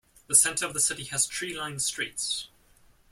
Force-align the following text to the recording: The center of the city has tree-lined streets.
The 0.25 0.33
center 0.33 0.65
of 0.65 0.73
the 0.73 0.79
city 0.79 1.03
has 1.11 1.27
tree-lined 1.27 1.83
streets. 1.83 2.47